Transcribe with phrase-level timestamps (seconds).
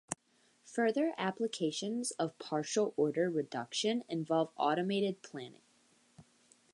[0.63, 5.61] Further applications of partial order reduction involve automated planning.